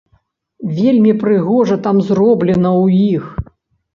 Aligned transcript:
Вельмі 0.77 1.11
прыгожа 1.23 1.77
там 1.87 1.97
зроблена 2.07 2.69
ў 2.83 3.03
іх. 3.19 3.23